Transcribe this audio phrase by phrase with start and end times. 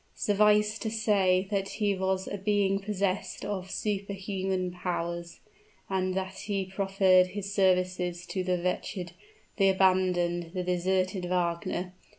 [0.15, 5.41] Suffice it to say that he was a being possessed of superhuman powers,
[5.91, 9.11] and that he proffered his services to the wretched
[9.57, 11.93] the abandoned the deserted Wagner.